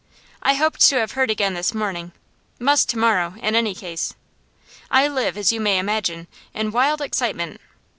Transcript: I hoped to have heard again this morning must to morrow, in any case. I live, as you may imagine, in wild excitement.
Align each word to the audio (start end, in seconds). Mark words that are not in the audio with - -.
I 0.41 0.55
hoped 0.55 0.81
to 0.89 0.95
have 0.95 1.11
heard 1.11 1.29
again 1.29 1.53
this 1.53 1.75
morning 1.75 2.11
must 2.57 2.89
to 2.89 2.97
morrow, 2.97 3.35
in 3.39 3.53
any 3.55 3.75
case. 3.75 4.15
I 4.89 5.07
live, 5.07 5.37
as 5.37 5.51
you 5.51 5.61
may 5.61 5.77
imagine, 5.77 6.25
in 6.55 6.71
wild 6.71 7.01
excitement. 7.01 7.61